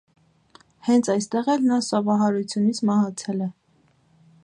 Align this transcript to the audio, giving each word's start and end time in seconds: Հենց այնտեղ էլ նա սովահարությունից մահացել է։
Հենց 0.87 1.09
այնտեղ 1.15 1.51
էլ 1.55 1.69
նա 1.73 1.79
սովահարությունից 1.89 2.83
մահացել 2.91 3.49
է։ 3.51 3.53